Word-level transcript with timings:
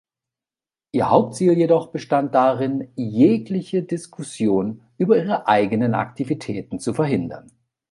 Ihr 0.93 1.11
Hauptziel 1.11 1.53
jedoch 1.55 1.91
bestand 1.91 2.33
darin, 2.33 2.87
jegliche 2.95 3.83
Diskussion 3.83 4.81
über 4.97 5.15
ihre 5.15 5.47
eigenen 5.47 5.93
Aktivitäten 5.93 6.79
zu 6.79 6.95
verhindern. 6.95 7.51